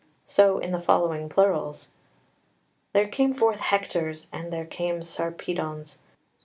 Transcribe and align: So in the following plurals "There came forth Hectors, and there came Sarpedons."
So 0.25 0.57
in 0.57 0.71
the 0.71 0.81
following 0.81 1.29
plurals 1.29 1.91
"There 2.91 3.07
came 3.07 3.33
forth 3.33 3.59
Hectors, 3.59 4.29
and 4.33 4.51
there 4.51 4.65
came 4.65 5.03
Sarpedons." 5.03 5.99